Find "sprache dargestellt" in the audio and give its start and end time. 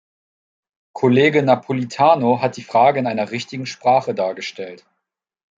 3.67-4.83